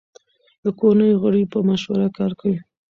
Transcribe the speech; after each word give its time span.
د 0.63 0.65
کورنۍ 0.79 1.11
غړي 1.21 1.43
په 1.53 1.59
مشوره 1.69 2.07
کار 2.17 2.31
کوي. 2.39 2.59